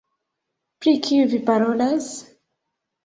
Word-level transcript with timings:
Pri 0.85 0.93
kiu 1.07 1.27
vi 1.35 1.41
parolas? 1.51 2.09